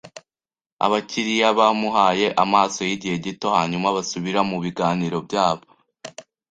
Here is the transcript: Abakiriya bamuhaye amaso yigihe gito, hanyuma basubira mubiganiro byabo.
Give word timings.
Abakiriya 0.85 1.49
bamuhaye 1.59 2.27
amaso 2.43 2.79
yigihe 2.89 3.15
gito, 3.25 3.47
hanyuma 3.57 3.87
basubira 3.95 4.39
mubiganiro 4.49 5.17
byabo. 5.27 5.65